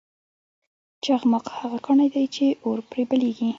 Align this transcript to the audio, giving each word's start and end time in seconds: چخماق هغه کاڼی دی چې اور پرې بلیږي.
چخماق 1.05 1.45
هغه 1.59 1.77
کاڼی 1.85 2.07
دی 2.13 2.23
چې 2.35 2.45
اور 2.65 2.79
پرې 2.89 3.03
بلیږي. 3.09 3.49